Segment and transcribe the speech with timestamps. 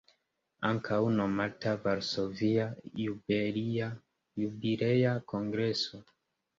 [0.69, 2.67] Ankaŭ nomata "Varsovia
[3.05, 6.05] Jubilea Kongreso".